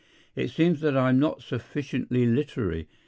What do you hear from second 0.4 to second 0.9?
seems